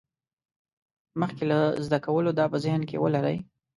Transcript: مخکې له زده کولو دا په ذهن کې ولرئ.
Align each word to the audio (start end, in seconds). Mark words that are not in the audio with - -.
مخکې 1.21 1.43
له 1.51 1.57
زده 1.85 1.99
کولو 2.05 2.29
دا 2.39 2.45
په 2.51 2.57
ذهن 2.65 2.81
کې 2.89 3.01
ولرئ. 3.03 3.37